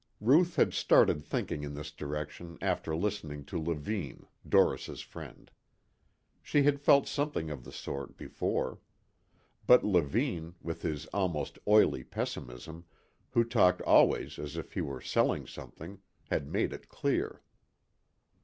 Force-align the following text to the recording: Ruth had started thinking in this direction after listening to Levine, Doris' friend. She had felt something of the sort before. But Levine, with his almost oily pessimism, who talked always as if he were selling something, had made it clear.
Ruth 0.19 0.55
had 0.55 0.73
started 0.73 1.23
thinking 1.23 1.61
in 1.61 1.75
this 1.75 1.91
direction 1.91 2.57
after 2.59 2.95
listening 2.95 3.45
to 3.45 3.61
Levine, 3.61 4.25
Doris' 4.49 5.01
friend. 5.01 5.51
She 6.41 6.63
had 6.63 6.81
felt 6.81 7.05
something 7.07 7.51
of 7.51 7.63
the 7.63 7.71
sort 7.71 8.17
before. 8.17 8.79
But 9.67 9.83
Levine, 9.83 10.55
with 10.59 10.81
his 10.81 11.05
almost 11.13 11.59
oily 11.67 12.03
pessimism, 12.03 12.85
who 13.29 13.43
talked 13.43 13.83
always 13.83 14.39
as 14.39 14.57
if 14.57 14.73
he 14.73 14.81
were 14.81 15.01
selling 15.01 15.45
something, 15.45 15.99
had 16.31 16.47
made 16.51 16.73
it 16.73 16.89
clear. 16.89 17.43